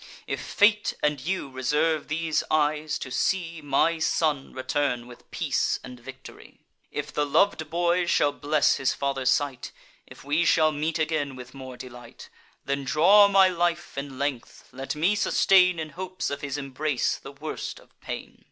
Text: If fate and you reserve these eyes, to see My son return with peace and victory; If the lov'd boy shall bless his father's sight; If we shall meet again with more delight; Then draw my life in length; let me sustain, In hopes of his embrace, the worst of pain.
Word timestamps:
If 0.25 0.41
fate 0.41 0.95
and 1.03 1.21
you 1.21 1.47
reserve 1.51 2.07
these 2.07 2.43
eyes, 2.49 2.97
to 2.97 3.11
see 3.11 3.61
My 3.61 3.99
son 3.99 4.51
return 4.51 5.05
with 5.05 5.29
peace 5.29 5.79
and 5.83 5.99
victory; 5.99 6.61
If 6.89 7.13
the 7.13 7.23
lov'd 7.23 7.69
boy 7.69 8.07
shall 8.07 8.31
bless 8.31 8.77
his 8.77 8.95
father's 8.95 9.29
sight; 9.29 9.71
If 10.07 10.23
we 10.23 10.43
shall 10.43 10.71
meet 10.71 10.97
again 10.97 11.35
with 11.35 11.53
more 11.53 11.77
delight; 11.77 12.29
Then 12.65 12.83
draw 12.83 13.27
my 13.27 13.47
life 13.49 13.95
in 13.95 14.17
length; 14.17 14.67
let 14.71 14.95
me 14.95 15.13
sustain, 15.13 15.77
In 15.77 15.89
hopes 15.89 16.31
of 16.31 16.41
his 16.41 16.57
embrace, 16.57 17.17
the 17.17 17.33
worst 17.33 17.77
of 17.79 17.91
pain. 18.01 18.39